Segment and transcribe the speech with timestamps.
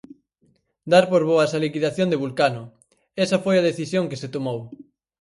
[0.91, 2.63] Dar por boa esa liquidación de Vulcano,
[3.23, 4.59] esa foi a decisión que se tomou.